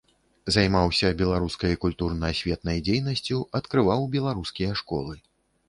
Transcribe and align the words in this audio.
Займаўся 0.53 1.11
беларускай 1.19 1.77
культурна-асветнай 1.83 2.81
дзейнасцю, 2.89 3.37
адкрываў 3.63 4.11
беларускія 4.19 4.71
школы. 4.85 5.13